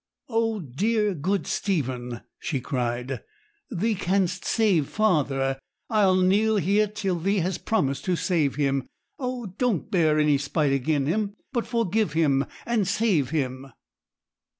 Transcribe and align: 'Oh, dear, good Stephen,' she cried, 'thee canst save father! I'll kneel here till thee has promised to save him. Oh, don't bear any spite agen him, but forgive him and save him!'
'Oh, 0.29 0.59
dear, 0.61 1.13
good 1.13 1.45
Stephen,' 1.45 2.21
she 2.39 2.59
cried, 2.59 3.21
'thee 3.69 3.93
canst 3.93 4.43
save 4.45 4.87
father! 4.89 5.59
I'll 5.91 6.15
kneel 6.15 6.55
here 6.57 6.87
till 6.87 7.19
thee 7.19 7.37
has 7.41 7.59
promised 7.59 8.05
to 8.05 8.15
save 8.15 8.55
him. 8.55 8.87
Oh, 9.19 9.53
don't 9.59 9.91
bear 9.91 10.17
any 10.17 10.39
spite 10.39 10.71
agen 10.73 11.05
him, 11.05 11.35
but 11.53 11.67
forgive 11.67 12.13
him 12.13 12.45
and 12.65 12.87
save 12.87 13.29
him!' 13.29 13.71